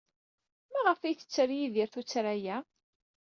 Maɣef 0.71 0.99
ay 1.01 1.15
tetter 1.15 1.49
Yidir 1.57 1.89
tuttra-a? 1.93 2.57